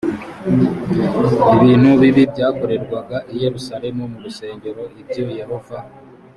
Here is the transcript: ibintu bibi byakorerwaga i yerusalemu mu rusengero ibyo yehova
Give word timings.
ibintu 1.57 1.89
bibi 2.01 2.23
byakorerwaga 2.33 3.17
i 3.33 3.35
yerusalemu 3.43 4.01
mu 4.11 4.17
rusengero 4.25 4.83
ibyo 5.01 5.23
yehova 5.39 5.77